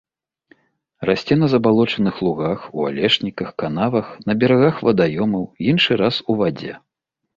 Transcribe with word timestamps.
Расце 1.09 1.33
на 1.41 1.49
забалочаных 1.53 2.15
лугах, 2.27 2.59
у 2.79 2.87
алешніках, 2.91 3.51
канавах, 3.65 4.07
на 4.31 4.37
берагах 4.45 4.75
вадаёмаў, 4.89 5.43
іншы 5.75 5.91
раз 6.05 6.15
у 6.25 6.39
вадзе. 6.41 6.73